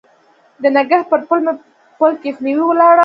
د 0.61 0.63
نګهت 0.75 1.05
پر 1.11 1.21
پل 1.27 1.39
مې 1.45 1.53
پل 1.99 2.13
کښېښوی 2.21 2.53
ولاړم 2.67 2.99